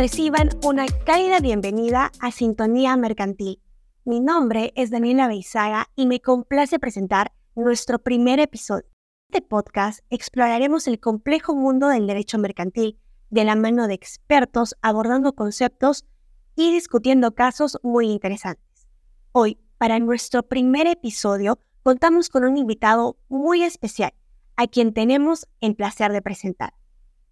Reciban 0.00 0.48
una 0.64 0.86
cálida 1.04 1.40
bienvenida 1.40 2.10
a 2.20 2.30
Sintonía 2.30 2.96
Mercantil. 2.96 3.60
Mi 4.06 4.18
nombre 4.18 4.72
es 4.74 4.90
Daniela 4.90 5.28
Beizaga 5.28 5.88
y 5.94 6.06
me 6.06 6.20
complace 6.20 6.78
presentar 6.78 7.32
nuestro 7.54 7.98
primer 7.98 8.40
episodio. 8.40 8.86
En 8.86 9.34
este 9.34 9.46
podcast 9.46 10.00
exploraremos 10.08 10.88
el 10.88 11.00
complejo 11.00 11.54
mundo 11.54 11.88
del 11.88 12.06
derecho 12.06 12.38
mercantil 12.38 12.98
de 13.28 13.44
la 13.44 13.56
mano 13.56 13.88
de 13.88 13.92
expertos 13.92 14.74
abordando 14.80 15.34
conceptos 15.34 16.06
y 16.56 16.72
discutiendo 16.72 17.34
casos 17.34 17.78
muy 17.82 18.06
interesantes. 18.06 18.88
Hoy, 19.32 19.58
para 19.76 19.98
nuestro 19.98 20.44
primer 20.44 20.86
episodio, 20.86 21.58
contamos 21.82 22.30
con 22.30 22.44
un 22.44 22.56
invitado 22.56 23.18
muy 23.28 23.64
especial, 23.64 24.14
a 24.56 24.66
quien 24.66 24.94
tenemos 24.94 25.46
el 25.60 25.76
placer 25.76 26.10
de 26.10 26.22
presentar, 26.22 26.72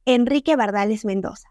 Enrique 0.05 0.55
Bardales 0.55 1.07
Mendoza 1.07 1.49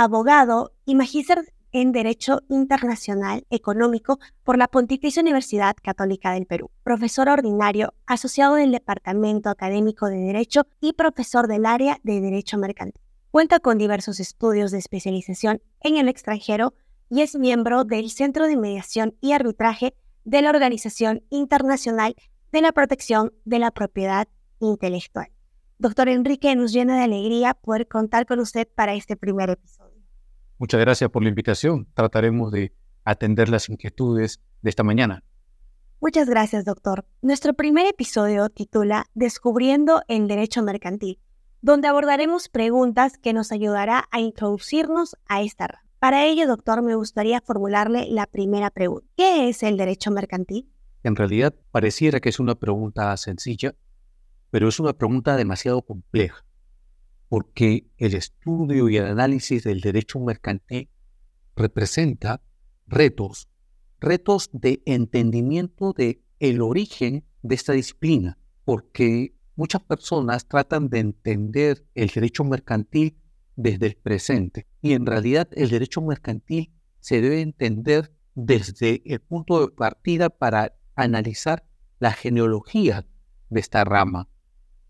abogado 0.00 0.70
y 0.84 0.94
magíster 0.94 1.52
en 1.72 1.90
Derecho 1.90 2.42
Internacional 2.48 3.44
Económico 3.50 4.20
por 4.44 4.56
la 4.56 4.68
Pontificia 4.68 5.22
Universidad 5.22 5.74
Católica 5.82 6.32
del 6.32 6.46
Perú, 6.46 6.70
profesor 6.84 7.28
ordinario 7.28 7.94
asociado 8.06 8.54
del 8.54 8.70
Departamento 8.70 9.50
Académico 9.50 10.06
de 10.06 10.18
Derecho 10.18 10.68
y 10.80 10.92
profesor 10.92 11.48
del 11.48 11.66
área 11.66 11.98
de 12.04 12.20
Derecho 12.20 12.58
Mercantil. 12.58 13.02
Cuenta 13.32 13.58
con 13.58 13.76
diversos 13.76 14.20
estudios 14.20 14.70
de 14.70 14.78
especialización 14.78 15.60
en 15.80 15.96
el 15.96 16.08
extranjero 16.08 16.74
y 17.10 17.22
es 17.22 17.34
miembro 17.34 17.82
del 17.82 18.10
Centro 18.10 18.46
de 18.46 18.56
Mediación 18.56 19.16
y 19.20 19.32
Arbitraje 19.32 19.96
de 20.24 20.42
la 20.42 20.50
Organización 20.50 21.24
Internacional 21.28 22.14
de 22.52 22.62
la 22.62 22.70
Protección 22.70 23.32
de 23.44 23.58
la 23.58 23.72
Propiedad 23.72 24.28
Intelectual. 24.60 25.32
Doctor 25.80 26.08
Enrique, 26.08 26.54
nos 26.56 26.72
llena 26.72 26.96
de 26.98 27.04
alegría 27.04 27.54
poder 27.54 27.86
contar 27.86 28.26
con 28.26 28.38
usted 28.40 28.68
para 28.74 28.94
este 28.94 29.16
primer 29.16 29.50
episodio. 29.50 29.87
Muchas 30.58 30.80
gracias 30.80 31.08
por 31.10 31.22
la 31.22 31.28
invitación. 31.28 31.86
Trataremos 31.94 32.50
de 32.50 32.72
atender 33.04 33.48
las 33.48 33.68
inquietudes 33.68 34.40
de 34.60 34.70
esta 34.70 34.82
mañana. 34.82 35.22
Muchas 36.00 36.28
gracias, 36.28 36.64
doctor. 36.64 37.06
Nuestro 37.22 37.54
primer 37.54 37.86
episodio 37.86 38.48
titula 38.48 39.06
Descubriendo 39.14 40.02
el 40.08 40.26
Derecho 40.26 40.62
Mercantil, 40.62 41.20
donde 41.60 41.86
abordaremos 41.86 42.48
preguntas 42.48 43.18
que 43.18 43.32
nos 43.32 43.52
ayudará 43.52 44.08
a 44.10 44.20
introducirnos 44.20 45.16
a 45.28 45.42
esta 45.42 45.68
rama. 45.68 45.84
Para 46.00 46.26
ello, 46.26 46.46
doctor, 46.46 46.82
me 46.82 46.94
gustaría 46.96 47.40
formularle 47.40 48.06
la 48.10 48.26
primera 48.26 48.70
pregunta. 48.70 49.08
¿Qué 49.16 49.48
es 49.48 49.62
el 49.62 49.76
derecho 49.76 50.10
mercantil? 50.10 50.68
En 51.02 51.16
realidad, 51.16 51.54
pareciera 51.70 52.20
que 52.20 52.28
es 52.28 52.38
una 52.38 52.56
pregunta 52.56 53.16
sencilla, 53.16 53.74
pero 54.50 54.68
es 54.68 54.78
una 54.78 54.92
pregunta 54.92 55.36
demasiado 55.36 55.82
compleja 55.82 56.47
porque 57.28 57.86
el 57.98 58.14
estudio 58.14 58.88
y 58.88 58.96
el 58.96 59.06
análisis 59.06 59.64
del 59.64 59.80
derecho 59.80 60.18
mercantil 60.20 60.88
representa 61.56 62.42
retos, 62.86 63.48
retos 64.00 64.50
de 64.52 64.82
entendimiento 64.86 65.92
de 65.92 66.22
el 66.38 66.62
origen 66.62 67.24
de 67.42 67.54
esta 67.54 67.72
disciplina, 67.72 68.38
porque 68.64 69.34
muchas 69.56 69.82
personas 69.82 70.46
tratan 70.46 70.88
de 70.88 71.00
entender 71.00 71.84
el 71.94 72.08
derecho 72.08 72.44
mercantil 72.44 73.18
desde 73.56 73.86
el 73.86 73.96
presente 73.96 74.66
y 74.80 74.92
en 74.92 75.04
realidad 75.04 75.48
el 75.52 75.68
derecho 75.68 76.00
mercantil 76.00 76.72
se 77.00 77.20
debe 77.20 77.40
entender 77.40 78.12
desde 78.34 79.02
el 79.04 79.20
punto 79.20 79.66
de 79.66 79.74
partida 79.74 80.30
para 80.30 80.76
analizar 80.94 81.64
la 81.98 82.12
genealogía 82.12 83.04
de 83.50 83.60
esta 83.60 83.84
rama. 83.84 84.28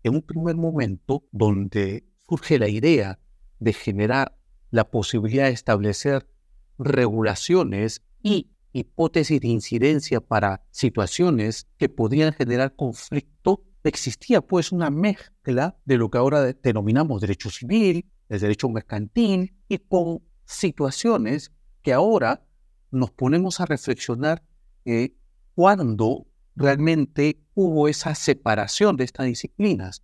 En 0.03 0.15
un 0.15 0.21
primer 0.21 0.55
momento 0.55 1.23
donde 1.31 2.08
surge 2.29 2.59
la 2.59 2.69
idea 2.69 3.19
de 3.57 3.73
generar 3.73 4.37
la 4.69 4.91
posibilidad 4.91 5.45
de 5.45 5.51
establecer 5.51 6.29
regulaciones 6.77 8.03
y 8.21 8.51
hipótesis 8.71 9.41
de 9.41 9.47
incidencia 9.47 10.21
para 10.21 10.63
situaciones 10.69 11.67
que 11.77 11.89
podrían 11.89 12.33
generar 12.33 12.75
conflicto, 12.75 13.63
existía 13.83 14.41
pues 14.41 14.71
una 14.71 14.91
mezcla 14.91 15.79
de 15.85 15.97
lo 15.97 16.11
que 16.11 16.19
ahora 16.19 16.53
denominamos 16.53 17.21
derecho 17.21 17.49
civil, 17.49 18.05
el 18.29 18.39
derecho 18.39 18.69
mercantil 18.69 19.55
y 19.67 19.79
con 19.79 20.21
situaciones 20.45 21.51
que 21.81 21.93
ahora 21.93 22.45
nos 22.91 23.09
ponemos 23.09 23.59
a 23.59 23.65
reflexionar 23.65 24.43
eh, 24.85 25.15
cuando 25.55 26.27
realmente 26.55 27.41
hubo 27.55 27.87
esa 27.87 28.13
separación 28.13 28.97
de 28.97 29.05
estas 29.05 29.25
disciplinas. 29.25 30.03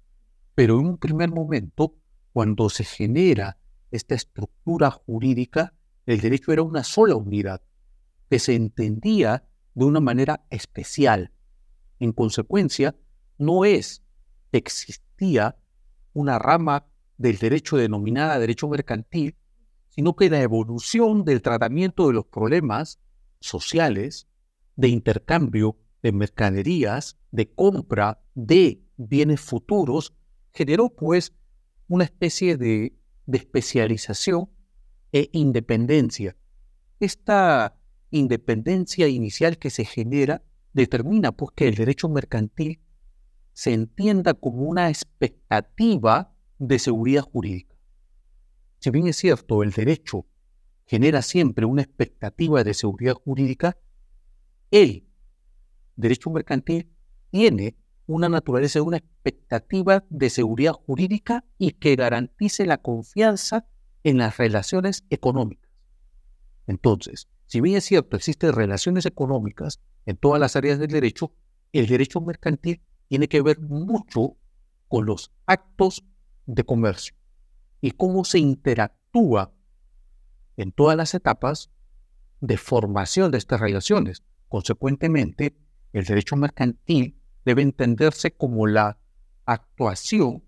Pero 0.56 0.80
en 0.80 0.88
un 0.88 0.98
primer 0.98 1.30
momento 1.30 1.96
cuando 2.36 2.70
se 2.70 2.84
genera 2.84 3.58
esta 3.92 4.14
estructura 4.14 4.92
jurídica, 4.92 5.74
el 6.06 6.20
derecho 6.20 6.52
era 6.52 6.64
una 6.64 6.84
sola 6.84 7.16
unidad 7.16 7.62
que 8.30 8.40
se 8.40 8.56
entendía 8.56 9.48
de 9.74 9.86
una 9.86 10.02
manera 10.02 10.46
especial. 10.50 11.32
En 11.98 12.12
consecuencia, 12.12 12.94
no 13.38 13.64
es 13.64 14.04
que 14.52 14.58
existía 14.58 15.56
una 16.12 16.38
rama 16.38 16.88
del 17.18 17.38
derecho 17.38 17.78
denominada 17.78 18.38
derecho 18.38 18.68
mercantil, 18.68 19.38
sino 19.88 20.18
que 20.18 20.30
la 20.30 20.42
evolución 20.42 21.24
del 21.24 21.42
tratamiento 21.42 22.08
de 22.08 22.16
los 22.16 22.26
problemas 22.26 23.00
sociales, 23.40 24.28
de 24.76 24.90
intercambio 24.90 25.78
de 26.04 26.12
mercaderías, 26.12 27.18
de 27.32 27.50
compra 27.54 28.20
de 28.34 28.82
bienes 28.98 29.40
futuros, 29.40 30.14
generó 30.52 30.90
pues 30.90 31.34
una 31.88 32.04
especie 32.04 32.58
de, 32.58 32.96
especialización 33.32 34.50
e 35.12 35.30
independencia. 35.32 36.36
Esta 37.00 37.78
independencia 38.12 39.08
inicial 39.08 39.58
que 39.58 39.70
se 39.70 39.86
genera 39.86 40.44
determina 40.74 41.32
pues, 41.32 41.52
que 41.56 41.68
el 41.68 41.76
derecho 41.76 42.10
mercantil 42.10 42.82
se 43.54 43.74
entienda 43.74 44.34
como 44.34 44.64
una 44.64 44.90
expectativa 44.90 46.36
de 46.60 46.80
seguridad 46.80 47.24
jurídica. 47.24 47.76
Si 48.80 48.90
bien 48.92 49.08
es 49.08 49.18
cierto, 49.18 49.64
el 49.64 49.72
derecho 49.72 50.26
genera 50.86 51.22
siempre 51.22 51.66
una 51.66 51.82
expectativa 51.82 52.64
de 52.64 52.74
seguridad 52.74 53.14
jurídica, 53.14 53.78
el 54.72 55.08
derecho 55.96 56.30
mercantil 56.30 56.92
tiene 57.32 57.76
una 58.08 58.30
naturaleza, 58.30 58.82
una 58.82 58.98
expectativa 58.98 60.04
de 60.10 60.30
seguridad 60.30 60.74
jurídica 60.74 61.44
y 61.58 61.72
que 61.72 61.96
garantice 61.96 62.66
la 62.66 62.78
confianza 62.78 63.68
en 64.04 64.18
las 64.18 64.38
relaciones 64.38 65.04
económicas. 65.10 65.72
Entonces, 66.68 67.28
si 67.48 67.62
bien 67.62 67.78
es 67.78 67.86
cierto, 67.86 68.16
existen 68.16 68.54
relaciones 68.54 69.06
económicas 69.06 69.80
en 70.06 70.18
todas 70.18 70.40
las 70.40 70.56
áreas 70.56 70.80
del 70.80 70.92
derecho, 70.92 71.34
el 71.74 71.88
derecho 71.88 72.22
mercantil 72.22 72.82
tiene 73.08 73.28
que 73.28 73.42
ver 73.42 73.60
mucho 73.60 74.38
con 74.88 75.06
los 75.06 75.32
actos 75.46 76.04
de 76.46 76.64
comercio 76.64 77.16
y 77.82 77.92
cómo 77.92 78.24
se 78.26 78.40
interactúa 78.40 79.52
en 80.58 80.72
todas 80.72 80.98
las 80.98 81.14
etapas 81.14 81.70
de 82.42 82.58
formación 82.58 83.32
de 83.32 83.38
estas 83.38 83.60
relaciones. 83.60 84.24
Consecuentemente, 84.48 85.56
el 85.94 86.06
derecho 86.06 86.36
mercantil 86.36 87.20
debe 87.46 87.62
entenderse 87.62 88.32
como 88.32 88.68
la 88.68 88.98
actuación 89.46 90.44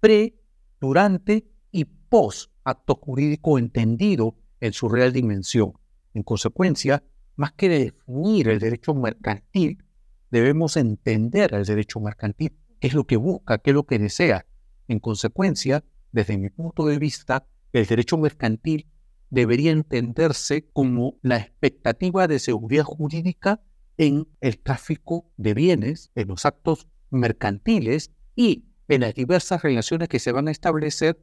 pre, 0.00 0.38
durante 0.80 1.48
y 1.70 1.84
post 1.84 2.52
acto 2.64 2.94
jurídico 2.94 3.58
entendido 3.58 4.36
en 4.60 4.72
su 4.72 4.88
real 4.88 5.12
dimensión. 5.12 5.74
En 6.14 6.22
consecuencia, 6.22 7.04
más 7.36 7.52
que 7.52 7.68
definir 7.68 8.48
el 8.48 8.58
derecho 8.58 8.94
mercantil, 8.94 9.84
debemos 10.30 10.76
entender 10.76 11.54
el 11.54 11.64
derecho 11.64 12.00
mercantil, 12.00 12.56
qué 12.80 12.88
es 12.88 12.94
lo 12.94 13.04
que 13.04 13.16
busca, 13.16 13.58
qué 13.58 13.70
es 13.70 13.74
lo 13.74 13.84
que 13.84 13.98
desea. 13.98 14.46
En 14.88 15.00
consecuencia, 15.00 15.84
desde 16.12 16.38
mi 16.38 16.48
punto 16.48 16.86
de 16.86 16.98
vista, 16.98 17.46
el 17.72 17.86
derecho 17.86 18.16
mercantil 18.16 18.88
debería 19.30 19.72
entenderse 19.72 20.68
como 20.72 21.18
la 21.22 21.36
expectativa 21.38 22.28
de 22.28 22.38
seguridad 22.38 22.84
jurídica 22.84 23.60
en 23.98 24.28
el 24.40 24.58
tráfico 24.58 25.30
de 25.36 25.54
bienes, 25.54 26.10
en 26.14 26.28
los 26.28 26.44
actos 26.46 26.88
mercantiles 27.10 28.10
y 28.34 28.64
en 28.88 29.00
las 29.02 29.14
diversas 29.14 29.62
relaciones 29.62 30.08
que 30.08 30.18
se 30.18 30.32
van 30.32 30.48
a 30.48 30.50
establecer 30.50 31.18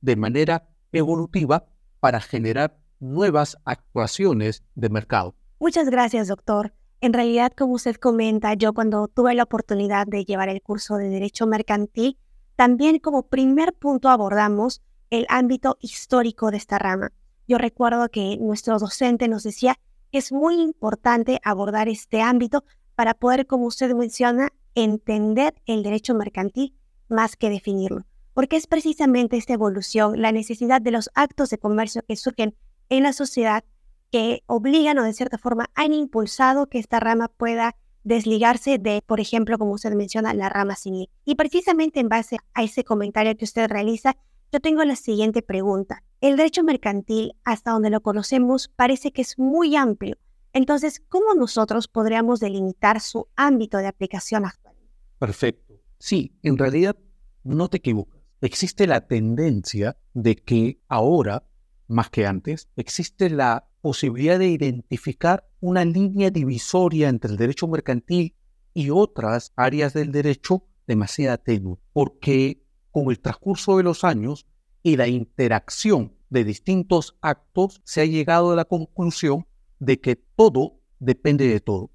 de 0.00 0.16
manera 0.16 0.68
evolutiva 0.92 1.66
para 2.00 2.20
generar 2.20 2.78
nuevas 3.00 3.56
actuaciones 3.64 4.62
de 4.74 4.88
mercado. 4.88 5.34
Muchas 5.58 5.88
gracias, 5.90 6.28
doctor. 6.28 6.72
En 7.00 7.12
realidad, 7.12 7.52
como 7.56 7.74
usted 7.74 7.96
comenta, 7.96 8.54
yo 8.54 8.72
cuando 8.72 9.08
tuve 9.08 9.34
la 9.34 9.42
oportunidad 9.42 10.06
de 10.06 10.24
llevar 10.24 10.48
el 10.48 10.62
curso 10.62 10.96
de 10.96 11.08
Derecho 11.08 11.46
Mercantil, 11.46 12.16
también 12.54 12.98
como 13.00 13.28
primer 13.28 13.72
punto 13.74 14.08
abordamos 14.08 14.82
el 15.10 15.26
ámbito 15.28 15.76
histórico 15.80 16.50
de 16.50 16.58
esta 16.58 16.78
rama. 16.78 17.12
Yo 17.48 17.58
recuerdo 17.58 18.08
que 18.08 18.38
nuestro 18.38 18.78
docente 18.78 19.26
nos 19.28 19.42
decía 19.42 19.78
es 20.12 20.32
muy 20.32 20.60
importante 20.60 21.40
abordar 21.42 21.88
este 21.88 22.20
ámbito 22.20 22.64
para 22.94 23.14
poder, 23.14 23.46
como 23.46 23.66
usted 23.66 23.94
menciona, 23.94 24.52
entender 24.74 25.54
el 25.66 25.82
derecho 25.82 26.14
mercantil 26.14 26.74
más 27.08 27.36
que 27.36 27.50
definirlo, 27.50 28.06
porque 28.34 28.56
es 28.56 28.66
precisamente 28.66 29.36
esta 29.36 29.54
evolución, 29.54 30.20
la 30.20 30.32
necesidad 30.32 30.80
de 30.80 30.92
los 30.92 31.10
actos 31.14 31.50
de 31.50 31.58
comercio 31.58 32.02
que 32.06 32.16
surgen 32.16 32.54
en 32.88 33.02
la 33.02 33.12
sociedad 33.12 33.64
que 34.10 34.42
obligan 34.46 34.98
o 34.98 35.04
de 35.04 35.14
cierta 35.14 35.38
forma 35.38 35.70
han 35.74 35.92
impulsado 35.94 36.66
que 36.68 36.78
esta 36.78 37.00
rama 37.00 37.28
pueda 37.28 37.74
desligarse 38.04 38.78
de, 38.78 39.02
por 39.06 39.20
ejemplo, 39.20 39.58
como 39.58 39.72
usted 39.72 39.94
menciona, 39.94 40.34
la 40.34 40.48
rama 40.48 40.76
civil. 40.76 41.08
Y 41.24 41.36
precisamente 41.36 42.00
en 42.00 42.08
base 42.08 42.38
a 42.52 42.62
ese 42.62 42.84
comentario 42.84 43.36
que 43.36 43.44
usted 43.44 43.68
realiza, 43.68 44.16
yo 44.52 44.60
tengo 44.60 44.84
la 44.84 44.96
siguiente 44.96 45.40
pregunta. 45.40 46.04
El 46.20 46.36
derecho 46.36 46.62
mercantil, 46.62 47.34
hasta 47.42 47.70
donde 47.70 47.88
lo 47.88 48.02
conocemos, 48.02 48.68
parece 48.68 49.10
que 49.10 49.22
es 49.22 49.38
muy 49.38 49.76
amplio. 49.76 50.18
Entonces, 50.52 51.02
¿cómo 51.08 51.34
nosotros 51.34 51.88
podríamos 51.88 52.38
delimitar 52.38 53.00
su 53.00 53.28
ámbito 53.34 53.78
de 53.78 53.86
aplicación 53.86 54.44
actual? 54.44 54.76
Perfecto. 55.18 55.80
Sí, 55.98 56.36
en 56.42 56.58
realidad 56.58 56.96
no 57.44 57.68
te 57.68 57.78
equivocas. 57.78 58.20
Existe 58.42 58.86
la 58.86 59.06
tendencia 59.06 59.96
de 60.12 60.36
que 60.36 60.80
ahora, 60.88 61.44
más 61.88 62.10
que 62.10 62.26
antes, 62.26 62.68
existe 62.76 63.30
la 63.30 63.66
posibilidad 63.80 64.38
de 64.38 64.48
identificar 64.48 65.48
una 65.60 65.84
línea 65.84 66.30
divisoria 66.30 67.08
entre 67.08 67.30
el 67.30 67.38
derecho 67.38 67.68
mercantil 67.68 68.34
y 68.74 68.90
otras 68.90 69.52
áreas 69.56 69.94
del 69.94 70.12
derecho 70.12 70.66
demasiado 70.86 71.38
tenue, 71.38 71.78
porque 71.92 72.61
con 72.92 73.10
el 73.10 73.18
transcurso 73.18 73.78
de 73.78 73.82
los 73.82 74.04
años 74.04 74.46
y 74.82 74.96
la 74.96 75.08
interacción 75.08 76.14
de 76.30 76.44
distintos 76.44 77.16
actos 77.20 77.80
se 77.84 78.02
ha 78.02 78.04
llegado 78.04 78.52
a 78.52 78.56
la 78.56 78.64
conclusión 78.64 79.46
de 79.80 80.00
que 80.00 80.16
todo 80.16 80.78
depende 81.00 81.48
de 81.48 81.60
todo. 81.60 81.90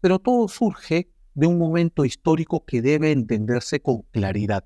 Pero 0.00 0.18
todo 0.18 0.46
surge 0.48 1.10
de 1.34 1.46
un 1.46 1.58
momento 1.58 2.04
histórico 2.04 2.64
que 2.64 2.80
debe 2.80 3.10
entenderse 3.10 3.80
con 3.80 4.02
claridad. 4.10 4.64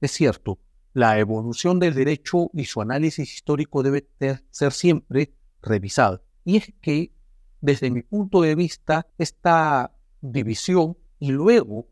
Es 0.00 0.12
cierto, 0.12 0.58
la 0.94 1.18
evolución 1.18 1.78
del 1.78 1.94
derecho 1.94 2.50
y 2.54 2.64
su 2.64 2.80
análisis 2.80 3.34
histórico 3.34 3.82
debe 3.82 4.08
ser 4.50 4.72
siempre 4.72 5.34
revisado. 5.60 6.24
Y 6.44 6.56
es 6.56 6.72
que, 6.80 7.12
desde 7.60 7.90
mi 7.90 8.02
punto 8.02 8.40
de 8.42 8.54
vista, 8.54 9.06
esta 9.18 9.94
división 10.22 10.96
y 11.18 11.32
luego 11.32 11.88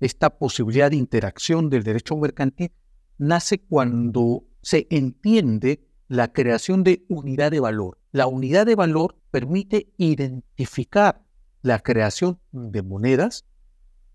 esta 0.00 0.38
posibilidad 0.38 0.90
de 0.90 0.96
interacción 0.96 1.70
del 1.70 1.82
derecho 1.82 2.16
mercantil 2.16 2.72
nace 3.18 3.58
cuando 3.58 4.44
se 4.62 4.86
entiende 4.90 5.86
la 6.08 6.32
creación 6.32 6.84
de 6.84 7.04
unidad 7.08 7.50
de 7.50 7.60
valor. 7.60 7.98
La 8.12 8.26
unidad 8.26 8.66
de 8.66 8.74
valor 8.74 9.16
permite 9.30 9.92
identificar 9.96 11.24
la 11.62 11.80
creación 11.80 12.38
de 12.52 12.82
monedas 12.82 13.44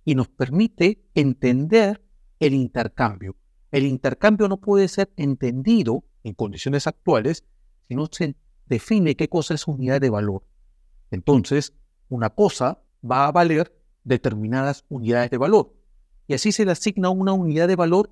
y 0.05 0.15
nos 0.15 0.29
permite 0.29 1.03
entender 1.15 2.01
el 2.39 2.53
intercambio. 2.53 3.35
El 3.71 3.85
intercambio 3.85 4.47
no 4.47 4.57
puede 4.57 4.87
ser 4.87 5.11
entendido 5.15 6.03
en 6.23 6.33
condiciones 6.33 6.87
actuales 6.87 7.43
si 7.87 7.95
no 7.95 8.07
se 8.11 8.35
define 8.67 9.15
qué 9.15 9.27
cosa 9.27 9.53
es 9.53 9.67
unidad 9.67 9.99
de 9.99 10.09
valor. 10.09 10.43
Entonces, 11.11 11.73
una 12.09 12.29
cosa 12.29 12.81
va 13.09 13.27
a 13.27 13.31
valer 13.31 13.80
determinadas 14.03 14.85
unidades 14.89 15.31
de 15.31 15.37
valor. 15.37 15.73
Y 16.27 16.33
así 16.33 16.51
se 16.51 16.65
le 16.65 16.71
asigna 16.71 17.09
una 17.09 17.33
unidad 17.33 17.67
de 17.67 17.75
valor 17.75 18.11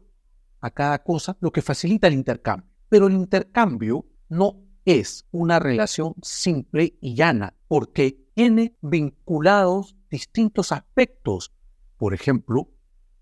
a 0.62 0.71
cada 0.71 1.03
cosa, 1.03 1.38
lo 1.39 1.51
que 1.51 1.62
facilita 1.62 2.07
el 2.07 2.13
intercambio. 2.13 2.69
Pero 2.89 3.07
el 3.07 3.13
intercambio 3.13 4.06
no 4.27 4.62
es 4.86 5.25
una 5.31 5.59
relación 5.59 6.15
simple 6.21 6.97
y 7.00 7.15
llana, 7.15 7.56
porque 7.68 8.25
tiene 8.33 8.75
vinculados 8.81 9.95
distintos 10.09 10.71
aspectos. 10.71 11.53
Por 11.97 12.13
ejemplo, 12.13 12.71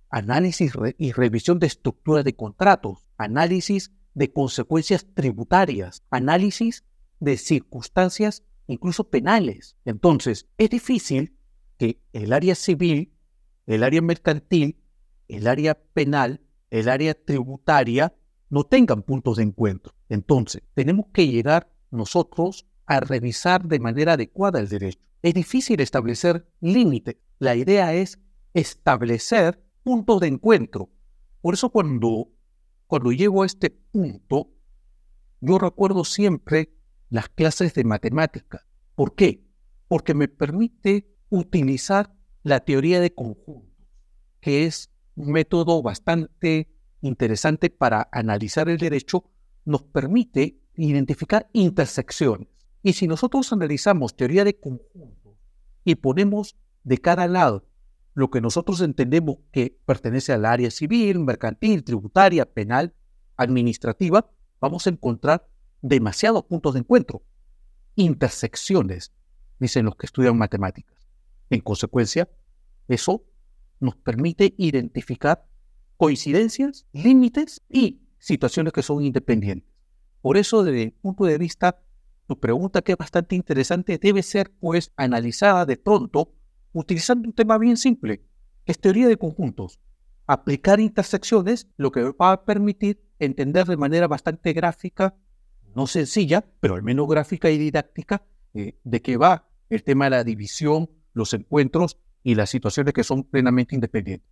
análisis 0.10 0.74
y 0.98 1.12
revisión 1.12 1.60
de 1.60 1.68
estructuras 1.68 2.24
de 2.24 2.36
contratos, 2.36 3.06
análisis 3.18 3.92
de 4.14 4.32
consecuencias 4.32 5.06
tributarias, 5.14 6.04
análisis 6.10 6.84
de 7.20 7.38
circunstancias 7.38 8.44
incluso 8.68 9.10
penales. 9.10 9.76
Entonces, 9.86 10.48
es 10.58 10.70
difícil 10.70 11.37
que 11.78 12.02
el 12.14 12.34
área 12.34 12.56
civil, 12.56 13.14
el 13.66 13.84
área 13.84 14.02
mercantil, 14.02 14.78
el 15.28 15.48
área 15.48 15.76
penal, 15.94 16.42
el 16.70 16.90
área 16.90 17.14
tributaria 17.14 18.14
no 18.50 18.64
tengan 18.64 19.04
puntos 19.04 19.38
de 19.38 19.44
encuentro. 19.44 19.94
Entonces, 20.10 20.64
tenemos 20.74 21.08
que 21.14 21.28
llegar 21.28 21.70
nosotros 21.92 22.66
a 22.86 23.00
revisar 23.00 23.68
de 23.68 23.80
manera 23.80 24.14
adecuada 24.14 24.60
el 24.60 24.70
derecho. 24.70 25.00
Es 25.22 25.34
difícil 25.34 25.82
establecer 25.82 26.48
límites. 26.62 27.18
La 27.40 27.56
idea 27.56 27.94
es 27.94 28.20
establecer 28.54 29.62
puntos 29.84 30.22
de 30.22 30.28
encuentro. 30.28 30.90
Por 31.42 31.54
eso 31.54 31.70
cuando, 31.70 32.30
cuando 32.88 33.12
llego 33.12 33.44
a 33.44 33.46
este 33.46 33.70
punto, 33.70 34.52
yo 35.42 35.60
recuerdo 35.60 36.04
siempre 36.04 36.72
las 37.10 37.30
clases 37.30 37.74
de 37.74 37.84
matemática. 37.84 38.66
¿Por 38.96 39.16
qué? 39.16 39.44
Porque 39.88 40.14
me 40.14 40.28
permite 40.28 41.08
utilizar 41.30 42.14
la 42.44 42.62
teoría 42.62 43.00
de 43.00 43.14
conjuntos, 43.14 43.74
que 44.40 44.66
es 44.66 44.90
un 45.16 45.32
método 45.32 45.82
bastante 45.82 46.70
interesante 47.02 47.70
para 47.70 48.08
analizar 48.12 48.70
el 48.70 48.78
derecho, 48.78 49.26
nos 49.66 49.84
permite 49.84 50.60
identificar 50.76 51.50
intersecciones. 51.54 52.48
Y 52.84 52.94
si 52.94 53.08
nosotros 53.08 53.52
analizamos 53.52 54.16
teoría 54.16 54.44
de 54.44 54.58
conjuntos 54.58 55.38
y 55.84 55.96
ponemos 55.96 56.56
de 56.84 56.98
cada 57.00 57.28
lado 57.28 57.66
lo 58.14 58.32
que 58.32 58.42
nosotros 58.42 58.82
entendemos 58.82 59.38
que 59.52 59.78
pertenece 59.86 60.34
al 60.34 60.46
área 60.46 60.72
civil, 60.72 61.20
mercantil, 61.20 61.84
tributaria, 61.84 62.46
penal, 62.46 62.96
administrativa, 63.36 64.32
vamos 64.60 64.88
a 64.88 64.90
encontrar 64.90 65.48
demasiados 65.82 66.44
puntos 66.46 66.74
de 66.74 66.80
encuentro, 66.80 67.22
intersecciones, 67.96 69.14
dicen 69.60 69.86
los 69.86 69.96
que 69.96 70.08
estudian 70.08 70.38
matemáticas. 70.38 70.97
En 71.50 71.62
consecuencia, 71.62 72.30
eso 72.88 73.24
nos 73.80 73.96
permite 73.96 74.54
identificar 74.58 75.48
coincidencias, 75.98 76.86
límites 76.94 77.62
y 77.70 78.02
situaciones 78.20 78.74
que 78.74 78.84
son 78.84 79.04
independientes. 79.04 79.70
Por 80.22 80.38
eso, 80.38 80.64
desde 80.64 80.84
el 80.84 80.92
punto 80.94 81.26
de 81.26 81.38
vista, 81.38 81.82
tu 82.28 82.40
pregunta 82.40 82.82
que 82.82 82.94
es 82.94 82.98
bastante 82.98 83.36
interesante 83.36 83.98
debe 83.98 84.22
ser 84.24 84.52
pues 84.60 84.92
analizada 84.98 85.66
de 85.66 85.78
pronto 85.78 86.34
utilizando 86.74 87.28
un 87.28 87.34
tema 87.34 87.58
bien 87.58 87.78
simple, 87.78 88.20
que 88.66 88.72
es 88.72 88.80
teoría 88.80 89.08
de 89.08 89.18
conjuntos. 89.18 89.80
Aplicar 90.26 90.80
intersecciones, 90.80 91.68
lo 91.78 91.92
que 91.92 92.04
va 92.04 92.34
a 92.34 92.46
permitir 92.46 93.02
entender 93.20 93.66
de 93.66 93.78
manera 93.78 94.08
bastante 94.08 94.54
gráfica 94.54 95.16
no 95.76 95.88
sencilla, 95.88 96.44
pero 96.60 96.76
al 96.76 96.84
menos 96.84 97.08
gráfica 97.08 97.50
y 97.50 97.58
didáctica, 97.58 98.26
eh, 98.54 98.78
de 98.84 99.02
qué 99.02 99.16
va 99.16 99.48
el 99.70 99.84
tema 99.84 100.06
de 100.06 100.12
la 100.12 100.24
división, 100.24 100.90
los 101.18 101.34
encuentros 101.34 101.98
y 102.24 102.36
las 102.36 102.50
situaciones 102.50 102.94
que 102.94 103.04
son 103.04 103.24
plenamente 103.24 103.76
independientes. 103.76 104.28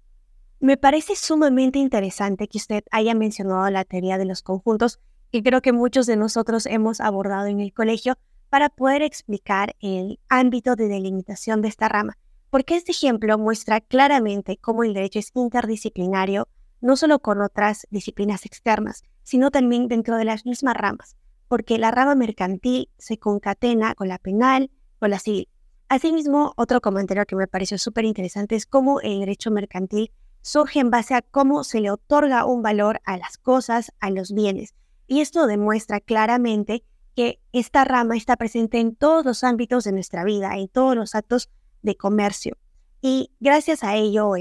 Me 0.60 0.78
parece 0.78 1.16
sumamente 1.16 1.80
interesante 1.80 2.48
que 2.48 2.58
usted 2.58 2.84
haya 2.92 3.14
mencionado 3.14 3.70
la 3.70 3.84
teoría 3.84 4.18
de 4.18 4.26
los 4.26 4.42
conjuntos, 4.42 5.00
que 5.32 5.44
creo 5.44 5.62
que 5.62 5.74
muchos 5.74 6.06
de 6.06 6.16
nosotros 6.16 6.66
hemos 6.66 7.02
abordado 7.02 7.48
en 7.48 7.60
el 7.60 7.74
colegio 7.74 8.18
para 8.50 8.70
poder 8.70 9.02
explicar 9.02 9.76
el 9.82 10.20
ámbito 10.30 10.76
de 10.76 10.88
delimitación 10.88 11.62
de 11.62 11.68
esta 11.68 11.90
rama, 11.90 12.18
porque 12.50 12.78
este 12.78 12.92
ejemplo 12.92 13.38
muestra 13.38 13.82
claramente 13.82 14.58
cómo 14.58 14.84
el 14.84 14.94
derecho 14.94 15.20
es 15.20 15.32
interdisciplinario, 15.34 16.48
no 16.80 16.96
solo 16.96 17.20
con 17.20 17.42
otras 17.42 17.86
disciplinas 17.90 18.46
externas, 18.46 19.04
sino 19.24 19.52
también 19.52 19.88
dentro 19.88 20.16
de 20.16 20.26
las 20.26 20.46
mismas 20.46 20.76
ramas 20.76 21.18
porque 21.48 21.78
la 21.78 21.92
rama 21.92 22.16
mercantil 22.16 22.90
se 22.98 23.18
concatena 23.18 23.96
con 23.96 24.08
la 24.08 24.18
penal, 24.18 24.72
con 25.00 25.10
la 25.10 25.20
civil. 25.20 25.48
Asimismo, 25.88 26.54
otro 26.58 26.82
comentario 26.82 27.26
que 27.26 27.36
me 27.36 27.48
pareció 27.48 27.78
súper 27.78 28.06
interesante 28.06 28.56
es 28.56 28.66
cómo 28.66 29.02
el 29.02 29.20
derecho 29.20 29.52
mercantil 29.52 30.12
surge 30.42 30.80
en 30.80 30.90
base 30.90 31.14
a 31.14 31.22
cómo 31.22 31.64
se 31.64 31.80
le 31.80 31.92
otorga 31.92 32.46
un 32.46 32.62
valor 32.62 33.02
a 33.06 33.18
las 33.18 33.38
cosas, 33.38 33.92
a 34.00 34.10
los 34.10 34.34
bienes. 34.34 34.74
Y 35.08 35.22
esto 35.22 35.46
demuestra 35.46 36.00
claramente 36.00 36.84
que 37.16 37.40
esta 37.52 37.86
rama 37.86 38.18
está 38.18 38.36
presente 38.36 38.80
en 38.80 38.96
todos 38.96 39.26
los 39.26 39.44
ámbitos 39.44 39.84
de 39.84 39.92
nuestra 39.92 40.24
vida, 40.24 40.58
en 40.58 40.68
todos 40.68 40.96
los 40.96 41.16
actos 41.16 41.50
de 41.84 41.96
comercio. 41.96 42.58
Y 43.02 43.32
gracias 43.40 43.84
a 43.84 43.96
ello 43.96 44.32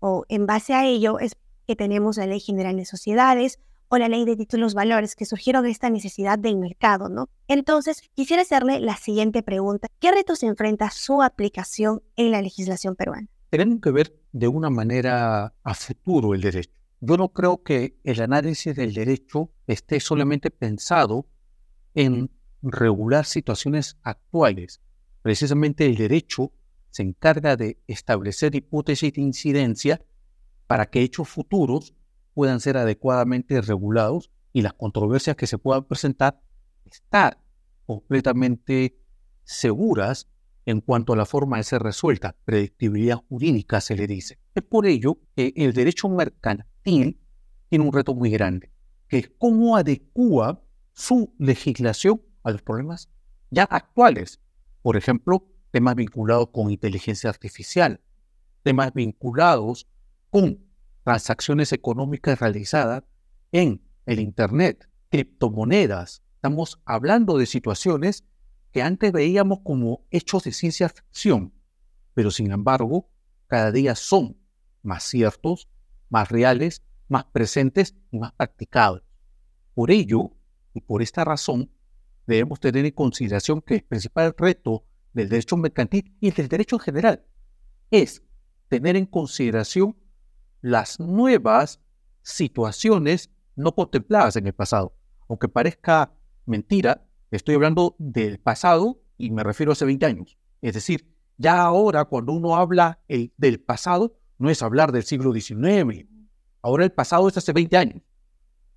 o 0.00 0.24
en 0.28 0.46
base 0.46 0.74
a 0.74 0.84
ello 0.84 1.20
es 1.20 1.36
que 1.66 1.76
tenemos 1.76 2.16
la 2.16 2.26
Ley 2.26 2.40
General 2.40 2.76
de 2.76 2.84
Sociedades 2.84 3.60
o 3.88 3.98
la 3.98 4.08
ley 4.08 4.24
de 4.24 4.36
títulos 4.36 4.74
valores 4.74 5.16
que 5.16 5.24
surgieron 5.24 5.64
de 5.64 5.70
esta 5.70 5.90
necesidad 5.90 6.38
del 6.38 6.56
mercado, 6.56 7.08
¿no? 7.08 7.28
Entonces, 7.48 8.02
quisiera 8.14 8.42
hacerle 8.42 8.80
la 8.80 8.96
siguiente 8.96 9.42
pregunta. 9.42 9.88
¿Qué 9.98 10.12
retos 10.12 10.42
enfrenta 10.42 10.90
su 10.90 11.22
aplicación 11.22 12.02
en 12.16 12.30
la 12.30 12.42
legislación 12.42 12.96
peruana? 12.96 13.28
Tenemos 13.50 13.80
que 13.80 13.90
ver 13.90 14.14
de 14.32 14.48
una 14.48 14.70
manera 14.70 15.54
a 15.62 15.74
futuro 15.74 16.34
el 16.34 16.40
derecho. 16.42 16.70
Yo 17.00 17.16
no 17.16 17.28
creo 17.28 17.62
que 17.62 17.96
el 18.04 18.20
análisis 18.20 18.74
del 18.74 18.92
derecho 18.92 19.50
esté 19.66 20.00
solamente 20.00 20.50
pensado 20.50 21.26
en 21.94 22.30
regular 22.60 23.24
situaciones 23.24 23.96
actuales. 24.02 24.80
Precisamente 25.22 25.86
el 25.86 25.96
derecho 25.96 26.52
se 26.90 27.02
encarga 27.02 27.56
de 27.56 27.78
establecer 27.86 28.54
hipótesis 28.54 29.12
de 29.12 29.20
incidencia 29.20 30.02
para 30.66 30.86
que 30.86 31.02
hechos 31.02 31.28
futuros 31.28 31.94
puedan 32.38 32.60
ser 32.60 32.76
adecuadamente 32.76 33.60
regulados 33.62 34.30
y 34.52 34.62
las 34.62 34.72
controversias 34.72 35.34
que 35.34 35.48
se 35.48 35.58
puedan 35.58 35.82
presentar 35.82 36.40
estar 36.84 37.42
completamente 37.84 38.96
seguras 39.42 40.28
en 40.64 40.80
cuanto 40.80 41.14
a 41.14 41.16
la 41.16 41.26
forma 41.26 41.56
de 41.56 41.64
ser 41.64 41.82
resuelta. 41.82 42.36
Predictibilidad 42.44 43.16
jurídica 43.28 43.80
se 43.80 43.96
le 43.96 44.06
dice. 44.06 44.38
Es 44.54 44.62
por 44.62 44.86
ello 44.86 45.18
que 45.34 45.52
el 45.56 45.72
derecho 45.72 46.08
mercantil 46.08 47.18
tiene 47.68 47.84
un 47.84 47.92
reto 47.92 48.14
muy 48.14 48.30
grande, 48.30 48.70
que 49.08 49.18
es 49.18 49.32
cómo 49.36 49.76
adecua 49.76 50.62
su 50.92 51.34
legislación 51.40 52.22
a 52.44 52.52
los 52.52 52.62
problemas 52.62 53.08
ya 53.50 53.64
actuales. 53.64 54.40
Por 54.82 54.96
ejemplo, 54.96 55.44
temas 55.72 55.96
vinculados 55.96 56.50
con 56.52 56.70
inteligencia 56.70 57.30
artificial, 57.30 58.00
temas 58.62 58.94
vinculados 58.94 59.88
con 60.30 60.67
transacciones 61.08 61.72
económicas 61.72 62.38
realizadas 62.38 63.02
en 63.50 63.80
el 64.04 64.20
Internet, 64.20 64.90
criptomonedas. 65.08 66.22
Estamos 66.34 66.82
hablando 66.84 67.38
de 67.38 67.46
situaciones 67.46 68.26
que 68.72 68.82
antes 68.82 69.10
veíamos 69.10 69.60
como 69.64 70.04
hechos 70.10 70.44
de 70.44 70.52
ciencia 70.52 70.90
ficción, 70.90 71.54
pero 72.12 72.30
sin 72.30 72.52
embargo, 72.52 73.08
cada 73.46 73.72
día 73.72 73.94
son 73.94 74.36
más 74.82 75.02
ciertos, 75.02 75.70
más 76.10 76.28
reales, 76.28 76.82
más 77.08 77.24
presentes 77.24 77.94
y 78.10 78.18
más 78.18 78.32
practicables. 78.32 79.02
Por 79.72 79.90
ello, 79.90 80.36
y 80.74 80.82
por 80.82 81.00
esta 81.00 81.24
razón, 81.24 81.70
debemos 82.26 82.60
tener 82.60 82.84
en 82.84 82.92
consideración 82.92 83.62
que 83.62 83.76
el 83.76 83.82
principal 83.82 84.34
reto 84.36 84.84
del 85.14 85.30
derecho 85.30 85.56
mercantil 85.56 86.14
y 86.20 86.32
del 86.32 86.48
derecho 86.48 86.76
en 86.76 86.80
general 86.80 87.24
es 87.90 88.22
tener 88.68 88.94
en 88.96 89.06
consideración 89.06 89.96
las 90.60 91.00
nuevas 91.00 91.80
situaciones 92.22 93.30
no 93.56 93.74
contempladas 93.74 94.36
en 94.36 94.46
el 94.46 94.52
pasado. 94.52 94.94
Aunque 95.28 95.48
parezca 95.48 96.12
mentira, 96.46 97.06
estoy 97.30 97.54
hablando 97.54 97.96
del 97.98 98.38
pasado 98.38 99.00
y 99.16 99.30
me 99.30 99.44
refiero 99.44 99.72
a 99.72 99.74
hace 99.74 99.84
20 99.84 100.06
años. 100.06 100.38
Es 100.62 100.74
decir, 100.74 101.14
ya 101.36 101.62
ahora 101.62 102.04
cuando 102.04 102.32
uno 102.32 102.56
habla 102.56 103.00
del 103.08 103.60
pasado, 103.60 104.16
no 104.38 104.50
es 104.50 104.62
hablar 104.62 104.92
del 104.92 105.02
siglo 105.02 105.32
XIX. 105.32 106.06
Ahora 106.62 106.84
el 106.84 106.92
pasado 106.92 107.28
es 107.28 107.36
hace 107.36 107.52
20 107.52 107.76
años. 107.76 108.02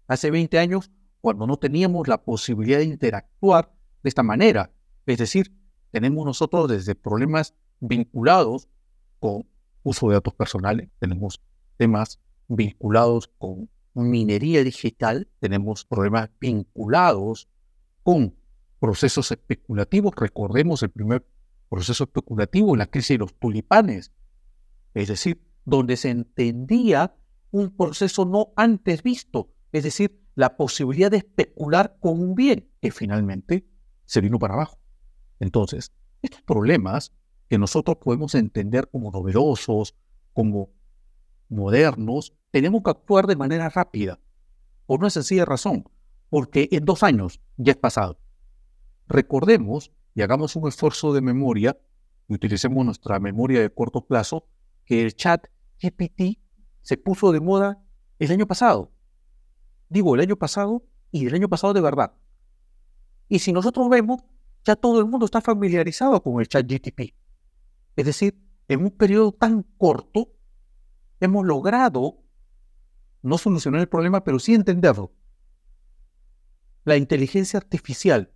Hace 0.08 0.32
20 0.32 0.60
años, 0.60 0.92
cuando 1.22 1.48
no 1.48 1.58
teníamos 1.58 2.08
la 2.08 2.24
posibilidad 2.24 2.80
de 2.80 2.86
interactuar 2.86 3.72
de 4.04 4.10
esta 4.10 4.24
manera. 4.24 4.72
Es 5.06 5.18
decir, 5.18 5.56
tenemos 5.92 6.26
nosotros 6.26 6.70
desde 6.70 6.96
problemas 6.96 7.54
vinculados 7.80 8.68
con 9.20 9.48
uso 9.84 10.10
de 10.10 10.16
datos 10.16 10.34
personales, 10.34 10.90
tenemos 11.00 11.42
temas 11.82 12.20
vinculados 12.48 13.32
con 13.40 13.68
minería 13.96 14.64
digital, 14.64 15.28
tenemos 15.40 15.84
problemas 15.84 16.30
vinculados 16.40 17.50
con 18.04 18.36
procesos 18.80 19.32
especulativos. 19.32 20.14
Recordemos 20.16 20.84
el 20.84 20.92
primer 20.92 21.26
proceso 21.72 22.04
especulativo, 22.04 22.76
la 22.76 22.86
crisis 22.86 23.16
de 23.16 23.18
los 23.18 23.34
tulipanes, 23.34 24.12
es 24.94 25.08
decir, 25.08 25.42
donde 25.66 25.98
se 25.98 26.12
entendía 26.12 27.16
un 27.50 27.76
proceso 27.76 28.26
no 28.26 28.54
antes 28.56 29.02
visto, 29.02 29.50
es 29.72 29.84
decir, 29.84 30.22
la 30.36 30.58
posibilidad 30.58 31.10
de 31.10 31.18
especular 31.18 31.98
con 32.00 32.22
un 32.22 32.36
bien 32.36 32.70
que 32.80 32.92
finalmente 32.92 33.66
se 34.06 34.22
vino 34.22 34.38
para 34.38 34.54
abajo. 34.54 34.78
Entonces, 35.40 35.94
estos 36.22 36.44
problemas 36.44 37.12
que 37.50 37.58
nosotros 37.58 37.98
podemos 37.98 38.36
entender 38.36 38.88
como 38.88 39.10
novedosos, 39.10 39.96
como 40.32 40.70
modernos, 41.52 42.34
tenemos 42.50 42.82
que 42.84 42.90
actuar 42.90 43.28
de 43.28 43.36
manera 43.36 43.70
rápida, 43.70 44.20
por 44.88 45.00
una 45.00 45.10
sencilla 45.10 45.46
razón, 45.46 45.86
porque 46.30 46.68
en 46.72 46.86
dos 46.86 47.04
años 47.04 47.42
ya 47.58 47.74
es 47.74 47.78
pasado. 47.78 48.20
Recordemos 49.08 49.92
y 50.16 50.22
hagamos 50.22 50.56
un 50.56 50.68
esfuerzo 50.68 51.14
de 51.14 51.22
memoria 51.22 51.78
utilicemos 52.34 52.86
nuestra 52.86 53.20
memoria 53.20 53.62
de 53.62 53.70
corto 53.70 54.06
plazo, 54.06 54.48
que 54.86 55.02
el 55.04 55.16
chat 55.16 55.48
GPT 55.82 56.40
se 56.82 56.98
puso 56.98 57.32
de 57.32 57.40
moda 57.40 57.84
el 58.20 58.32
año 58.32 58.48
pasado. 58.48 58.92
Digo, 59.90 60.16
el 60.16 60.22
año 60.22 60.38
pasado 60.38 60.84
y 61.12 61.28
el 61.28 61.36
año 61.36 61.50
pasado 61.50 61.74
de 61.74 61.82
verdad. 61.82 62.14
Y 63.28 63.40
si 63.40 63.52
nosotros 63.52 63.90
vemos, 63.90 64.22
ya 64.64 64.76
todo 64.76 65.00
el 65.00 65.06
mundo 65.06 65.26
está 65.26 65.42
familiarizado 65.42 66.22
con 66.22 66.40
el 66.40 66.48
chat 66.48 66.66
GTP. 66.66 67.14
Es 67.96 68.06
decir, 68.06 68.40
en 68.68 68.84
un 68.84 68.92
periodo 68.92 69.32
tan 69.32 69.64
corto, 69.78 70.30
hemos 71.22 71.46
logrado 71.46 72.18
no 73.22 73.38
solucionar 73.38 73.82
el 73.82 73.88
problema, 73.88 74.24
pero 74.24 74.40
sí 74.40 74.54
entenderlo. 74.54 75.14
La 76.84 76.98
inteligencia 76.98 77.58
artificial 77.58 78.34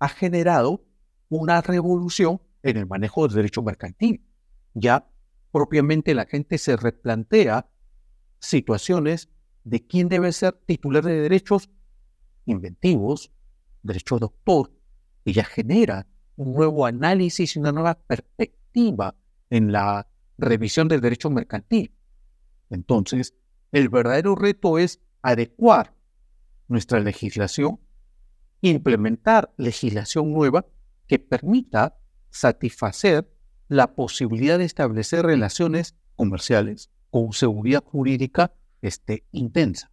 ha 0.00 0.08
generado 0.08 0.84
una 1.28 1.60
revolución 1.60 2.42
en 2.62 2.76
el 2.76 2.86
manejo 2.86 3.26
del 3.26 3.36
derecho 3.36 3.62
mercantil. 3.62 4.26
Ya 4.74 5.08
propiamente 5.52 6.14
la 6.14 6.26
gente 6.26 6.58
se 6.58 6.76
replantea 6.76 7.70
situaciones 8.40 9.30
de 9.62 9.86
quién 9.86 10.08
debe 10.08 10.32
ser 10.32 10.54
titular 10.66 11.04
de 11.04 11.20
derechos 11.20 11.70
inventivos, 12.44 13.32
derecho 13.82 14.18
de 14.18 14.24
autor, 14.24 14.72
y 15.24 15.32
ya 15.32 15.44
genera 15.44 16.06
un 16.36 16.52
nuevo 16.52 16.84
análisis 16.84 17.54
y 17.54 17.58
una 17.60 17.72
nueva 17.72 17.94
perspectiva 17.94 19.14
en 19.50 19.70
la 19.72 20.08
revisión 20.36 20.88
del 20.88 21.00
derecho 21.00 21.30
mercantil. 21.30 21.94
Entonces, 22.70 23.34
el 23.72 23.88
verdadero 23.88 24.34
reto 24.34 24.78
es 24.78 25.00
adecuar 25.22 25.94
nuestra 26.68 27.00
legislación, 27.00 27.80
implementar 28.60 29.52
legislación 29.56 30.32
nueva 30.32 30.66
que 31.06 31.18
permita 31.18 31.98
satisfacer 32.30 33.30
la 33.68 33.94
posibilidad 33.94 34.58
de 34.58 34.64
establecer 34.64 35.24
relaciones 35.24 35.96
comerciales 36.16 36.90
con 37.10 37.32
seguridad 37.32 37.82
jurídica 37.84 38.52
este, 38.82 39.24
intensa, 39.32 39.90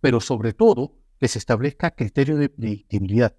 pero 0.00 0.20
sobre 0.20 0.52
todo 0.52 0.96
que 1.18 1.28
se 1.28 1.38
establezca 1.38 1.90
criterio 1.90 2.36
de 2.36 2.48
predictibilidad. 2.48 3.36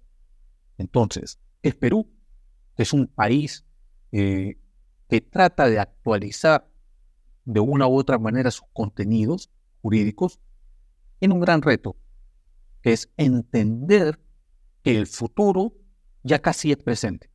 Entonces, 0.78 1.38
es 1.62 1.74
Perú, 1.74 2.10
es 2.76 2.92
un 2.92 3.06
país 3.06 3.64
eh, 4.12 4.58
que 5.08 5.20
trata 5.20 5.68
de 5.68 5.78
actualizar 5.78 6.68
de 7.44 7.60
una 7.60 7.86
u 7.86 7.96
otra 7.96 8.18
manera 8.18 8.50
sus 8.50 8.66
contenidos 8.72 9.50
jurídicos, 9.80 10.40
en 11.20 11.32
un 11.32 11.40
gran 11.40 11.62
reto, 11.62 11.96
que 12.82 12.92
es 12.92 13.10
entender 13.16 14.20
que 14.82 14.96
el 14.96 15.06
futuro 15.06 15.74
ya 16.22 16.40
casi 16.40 16.72
es 16.72 16.78
presente 16.78 17.30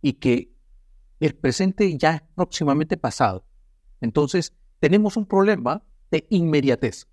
y 0.00 0.14
que 0.14 0.52
el 1.20 1.34
presente 1.34 1.96
ya 1.96 2.14
es 2.16 2.22
próximamente 2.34 2.96
pasado. 2.96 3.44
Entonces, 4.00 4.54
tenemos 4.80 5.16
un 5.16 5.26
problema 5.26 5.82
de 6.10 6.26
inmediatez. 6.30 7.08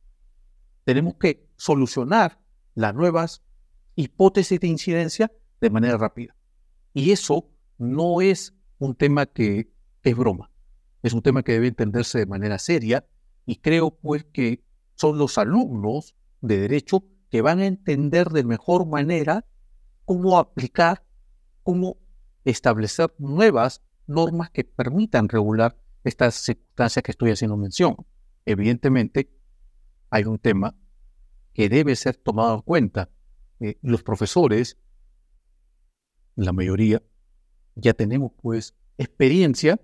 Tenemos 0.84 1.16
que 1.16 1.50
solucionar 1.58 2.40
las 2.76 2.94
nuevas 2.94 3.42
hipótesis 3.96 4.60
de 4.60 4.68
incidencia 4.68 5.32
de 5.62 5.70
manera 5.70 5.98
rápida. 5.98 6.36
Y 6.94 7.12
eso 7.12 7.50
no 7.78 8.22
es 8.22 8.54
un 8.78 8.96
tema 8.96 9.26
que 9.26 9.72
es 10.04 10.16
broma, 10.16 10.52
es 11.06 11.14
un 11.14 11.22
tema 11.22 11.44
que 11.44 11.52
debe 11.52 11.68
entenderse 11.68 12.18
de 12.18 12.26
manera 12.26 12.58
seria 12.58 13.06
y 13.46 13.58
creo 13.58 13.92
pues 13.92 14.24
que 14.24 14.64
son 14.96 15.20
los 15.20 15.38
alumnos 15.38 16.16
de 16.42 16.58
derecho 16.58 17.06
que 17.30 17.42
van 17.42 17.60
a 17.60 17.68
entender 17.68 18.30
de 18.30 18.44
mejor 18.44 18.88
manera 18.88 19.46
cómo 20.06 20.40
aplicar, 20.40 21.06
cómo 21.62 21.98
establecer 22.44 23.14
nuevas 23.20 23.84
normas 24.08 24.50
que 24.50 24.64
permitan 24.64 25.30
regular 25.30 25.78
estas 26.04 26.34
circunstancias 26.36 27.04
que 27.04 27.12
estoy 27.12 27.30
haciendo 27.30 27.56
mención. 27.56 27.98
Evidentemente, 28.44 29.30
hay 30.10 30.24
un 30.24 30.40
tema 30.40 30.76
que 31.54 31.70
debe 31.70 31.96
ser 31.96 32.16
tomado 32.16 32.56
en 32.56 32.62
cuenta. 32.62 33.12
Eh, 33.60 33.78
los 33.84 34.02
profesores, 34.02 34.80
la 36.36 36.52
mayoría, 36.52 37.04
ya 37.76 37.94
tenemos 37.94 38.32
pues 38.42 38.74
experiencia 38.98 39.80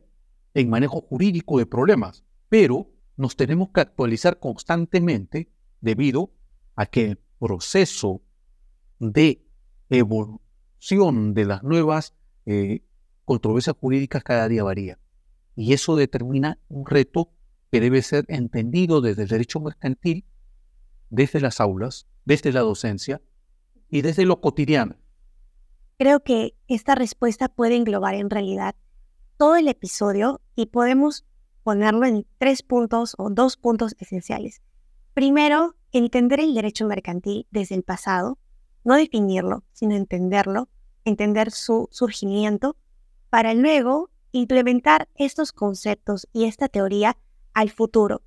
en 0.54 0.70
manejo 0.70 1.02
jurídico 1.02 1.58
de 1.58 1.66
problemas, 1.66 2.24
pero 2.50 2.90
nos 3.18 3.36
tenemos 3.36 3.70
que 3.70 3.82
actualizar 3.82 4.40
constantemente 4.40 5.50
debido 5.80 6.32
a 6.76 6.86
que 6.86 7.06
el 7.06 7.20
proceso 7.40 8.22
de 9.00 9.46
evolución 9.90 11.34
de 11.34 11.46
las 11.46 11.64
nuevas 11.64 12.14
eh, 12.46 12.84
controversias 13.26 13.76
jurídicas 13.80 14.24
cada 14.24 14.48
día 14.48 14.64
varía. 14.64 15.00
Y 15.56 15.74
eso 15.74 15.96
determina 15.96 16.60
un 16.70 16.86
reto 16.86 17.32
que 17.72 17.80
debe 17.80 18.02
ser 18.02 18.26
entendido 18.28 19.02
desde 19.02 19.24
el 19.24 19.30
derecho 19.30 19.60
mercantil, 19.60 20.26
desde 21.10 21.40
las 21.40 21.60
aulas, 21.60 22.08
desde 22.26 22.52
la 22.52 22.62
docencia 22.62 23.22
y 23.90 24.02
desde 24.02 24.26
lo 24.26 24.42
cotidiano. 24.42 24.96
Creo 25.98 26.24
que 26.24 26.56
esta 26.68 26.96
respuesta 26.96 27.48
puede 27.48 27.76
englobar 27.76 28.16
en 28.16 28.30
realidad 28.30 28.76
todo 29.42 29.56
el 29.56 29.70
episodio 29.70 30.40
y 30.56 30.68
podemos 30.68 31.26
ponerlo 31.64 32.06
en 32.06 32.28
tres 32.38 32.62
puntos 32.62 33.16
o 33.18 33.32
dos 33.32 33.58
puntos 33.58 33.96
esenciales. 33.98 34.62
Primero, 35.16 35.74
entender 35.92 36.40
el 36.40 36.54
derecho 36.54 36.86
mercantil 36.86 37.48
desde 37.50 37.74
el 37.74 37.82
pasado 37.82 38.38
no 38.84 38.94
definirlo, 38.94 39.64
sino 39.72 39.96
entenderlo, 39.96 40.70
entender 41.06 41.50
su 41.50 41.90
surgimiento, 41.90 42.78
para 43.32 43.56
luego 43.56 44.12
implementar 44.32 45.10
estos 45.16 45.54
conceptos 45.54 46.28
y 46.32 46.46
esta 46.46 46.68
teoría 46.68 47.18
al 47.56 47.72
futuro, 47.72 48.22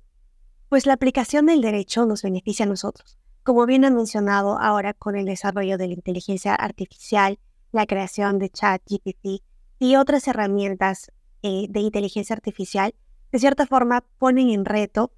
pues 0.67 0.85
la 0.85 0.95
aplicación 0.95 1.45
del 1.45 1.61
derecho 1.61 2.05
nos 2.05 2.23
beneficia 2.23 2.65
a 2.65 2.67
nosotros. 2.67 3.17
Como 3.41 3.65
bien 3.65 3.85
han 3.85 3.95
mencionado 3.95 4.59
ahora 4.59 4.93
con 4.93 5.15
el 5.15 5.23
desarrollo 5.23 5.77
de 5.77 5.87
la 5.87 5.93
inteligencia 5.93 6.53
artificial, 6.53 7.39
la 7.71 7.85
creación 7.85 8.37
de 8.37 8.49
ChatGPT 8.49 9.44
y 9.79 9.95
otras 9.95 10.27
herramientas 10.27 11.11
eh, 11.41 11.67
de 11.69 11.79
inteligencia 11.79 12.33
artificial, 12.33 12.95
de 13.31 13.39
cierta 13.39 13.65
forma 13.65 14.05
ponen 14.17 14.49
en 14.49 14.65
reto 14.65 15.11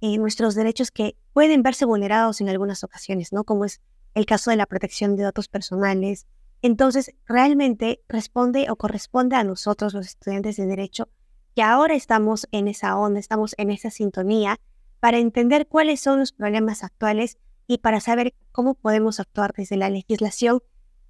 eh, 0.00 0.18
nuestros 0.18 0.54
derechos 0.54 0.90
que 0.90 1.16
pueden 1.32 1.62
verse 1.62 1.84
vulnerados 1.84 2.40
en 2.40 2.48
algunas 2.48 2.84
ocasiones, 2.84 3.32
¿no? 3.32 3.44
Como 3.44 3.64
es 3.64 3.80
el 4.14 4.26
caso 4.26 4.50
de 4.50 4.56
la 4.56 4.66
protección 4.66 5.16
de 5.16 5.22
datos 5.22 5.48
personales. 5.48 6.26
Entonces, 6.62 7.12
realmente 7.26 8.02
responde 8.08 8.70
o 8.70 8.76
corresponde 8.76 9.36
a 9.36 9.44
nosotros, 9.44 9.94
los 9.94 10.06
estudiantes 10.06 10.56
de 10.56 10.66
derecho, 10.66 11.08
que 11.54 11.62
ahora 11.62 11.94
estamos 11.94 12.48
en 12.52 12.68
esa 12.68 12.96
onda, 12.96 13.20
estamos 13.20 13.54
en 13.58 13.70
esa 13.70 13.90
sintonía 13.90 14.58
para 15.00 15.18
entender 15.18 15.66
cuáles 15.66 16.00
son 16.00 16.18
los 16.18 16.32
problemas 16.32 16.84
actuales 16.84 17.38
y 17.66 17.78
para 17.78 18.00
saber 18.00 18.34
cómo 18.52 18.74
podemos 18.74 19.20
actuar 19.20 19.52
desde 19.56 19.76
la 19.76 19.90
legislación 19.90 20.60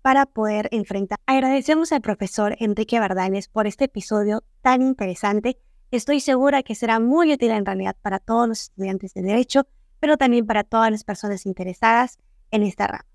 para 0.03 0.27
poder 0.27 0.69
enfrentar. 0.73 1.19
Agradecemos 1.27 1.93
al 1.93 2.01
profesor 2.01 2.57
Enrique 2.59 2.99
Bardanes 2.99 3.49
por 3.49 3.67
este 3.67 3.85
episodio 3.85 4.43
tan 4.63 4.83
interesante. 4.83 5.59
Estoy 5.91 6.21
segura 6.21 6.63
que 6.63 6.75
será 6.75 7.01
muy 7.01 7.33
útil 7.33 7.51
en 7.51 7.67
realidad 7.67 7.97
para 8.01 8.19
todos 8.19 8.49
los 8.49 8.63
estudiantes 8.63 9.15
de 9.15 9.23
Derecho, 9.23 9.67
pero 9.99 10.17
también 10.17 10.47
para 10.47 10.65
todas 10.65 10.91
las 10.91 11.05
personas 11.05 11.47
interesadas 11.47 12.19
en 12.51 12.63
esta 12.63 12.87
rama. 12.87 13.07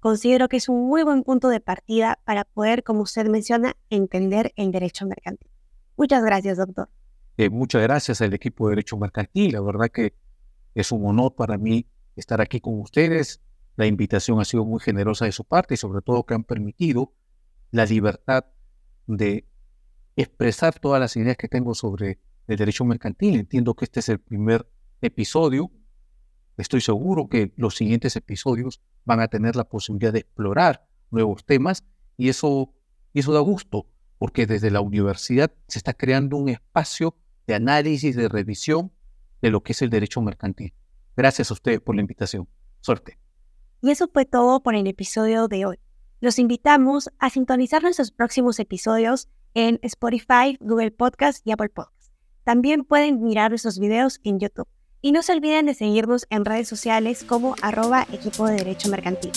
Considero 0.00 0.48
que 0.48 0.56
es 0.56 0.68
un 0.68 0.88
muy 0.88 1.04
buen 1.04 1.22
punto 1.22 1.48
de 1.48 1.60
partida 1.60 2.18
para 2.24 2.44
poder, 2.44 2.82
como 2.82 3.02
usted 3.02 3.28
menciona, 3.28 3.76
entender 3.88 4.52
el 4.56 4.72
derecho 4.72 5.06
mercantil. 5.06 5.48
Muchas 5.96 6.24
gracias, 6.24 6.58
doctor. 6.58 6.88
Eh, 7.36 7.50
muchas 7.50 7.82
gracias 7.82 8.20
al 8.20 8.34
equipo 8.34 8.66
de 8.66 8.72
Derecho 8.72 8.96
Mercantil. 8.96 9.52
La 9.52 9.60
verdad 9.60 9.90
que 9.90 10.14
es 10.74 10.90
un 10.90 11.06
honor 11.06 11.34
para 11.34 11.56
mí 11.56 11.86
estar 12.16 12.40
aquí 12.40 12.60
con 12.60 12.80
ustedes 12.80 13.40
la 13.76 13.86
invitación 13.86 14.40
ha 14.40 14.44
sido 14.44 14.64
muy 14.64 14.80
generosa 14.80 15.24
de 15.24 15.32
su 15.32 15.44
parte 15.44 15.74
y 15.74 15.76
sobre 15.76 16.02
todo 16.02 16.24
que 16.24 16.34
han 16.34 16.44
permitido 16.44 17.12
la 17.70 17.86
libertad 17.86 18.44
de 19.06 19.46
expresar 20.16 20.78
todas 20.78 21.00
las 21.00 21.16
ideas 21.16 21.36
que 21.36 21.48
tengo 21.48 21.74
sobre 21.74 22.20
el 22.46 22.56
derecho 22.56 22.84
mercantil. 22.84 23.40
Entiendo 23.40 23.74
que 23.74 23.86
este 23.86 24.00
es 24.00 24.08
el 24.08 24.18
primer 24.18 24.68
episodio. 25.00 25.70
Estoy 26.56 26.80
seguro 26.82 27.28
que 27.28 27.52
los 27.56 27.76
siguientes 27.76 28.14
episodios 28.16 28.82
van 29.04 29.20
a 29.20 29.28
tener 29.28 29.56
la 29.56 29.64
posibilidad 29.64 30.12
de 30.12 30.20
explorar 30.20 30.86
nuevos 31.10 31.44
temas 31.44 31.84
y 32.16 32.28
eso, 32.28 32.74
eso 33.14 33.32
da 33.32 33.40
gusto 33.40 33.86
porque 34.18 34.46
desde 34.46 34.70
la 34.70 34.80
universidad 34.80 35.52
se 35.66 35.78
está 35.78 35.94
creando 35.94 36.36
un 36.36 36.48
espacio 36.48 37.16
de 37.46 37.54
análisis, 37.54 38.14
de 38.14 38.28
revisión 38.28 38.92
de 39.40 39.50
lo 39.50 39.62
que 39.62 39.72
es 39.72 39.82
el 39.82 39.90
derecho 39.90 40.20
mercantil. 40.22 40.74
Gracias 41.16 41.50
a 41.50 41.54
ustedes 41.54 41.80
por 41.80 41.96
la 41.96 42.02
invitación. 42.02 42.48
Suerte. 42.80 43.21
Y 43.82 43.90
eso 43.90 44.08
fue 44.12 44.24
todo 44.24 44.62
por 44.62 44.76
el 44.76 44.86
episodio 44.86 45.48
de 45.48 45.66
hoy. 45.66 45.78
Los 46.20 46.38
invitamos 46.38 47.10
a 47.18 47.30
sintonizar 47.30 47.82
nuestros 47.82 48.12
próximos 48.12 48.60
episodios 48.60 49.28
en 49.54 49.80
Spotify, 49.82 50.56
Google 50.60 50.92
Podcast 50.92 51.44
y 51.44 51.50
Apple 51.50 51.70
Podcast. 51.70 52.12
También 52.44 52.84
pueden 52.84 53.24
mirar 53.24 53.50
nuestros 53.50 53.80
videos 53.80 54.20
en 54.22 54.38
YouTube. 54.38 54.68
Y 55.00 55.10
no 55.10 55.24
se 55.24 55.32
olviden 55.32 55.66
de 55.66 55.74
seguirnos 55.74 56.26
en 56.30 56.44
redes 56.44 56.68
sociales 56.68 57.24
como 57.24 57.56
arroba 57.60 58.06
equipo 58.12 58.46
de 58.46 58.54
derecho 58.54 58.88
mercantil. 58.88 59.32